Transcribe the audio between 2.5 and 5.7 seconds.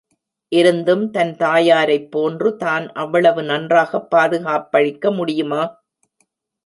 தான் அவ்வளவு நன்றாகப் பாதுகாப்பளிக்க முடியுமா?